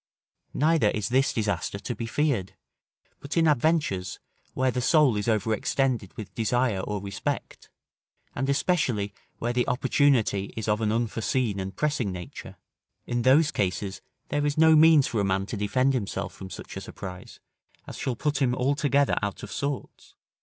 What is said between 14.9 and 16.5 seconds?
for a man to defend himself from